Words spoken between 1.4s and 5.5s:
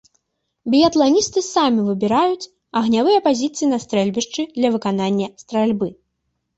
самі выбіраюць агнявыя пазіцыі на стрэльбішчы для выканання